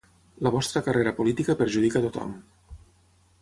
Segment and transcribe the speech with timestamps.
[0.45, 2.33] La vostra carrera política perjudica tothom.